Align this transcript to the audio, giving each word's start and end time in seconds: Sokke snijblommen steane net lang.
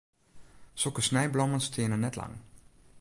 Sokke 0.83 1.01
snijblommen 1.07 1.59
steane 1.67 1.97
net 1.97 2.15
lang. 2.15 2.35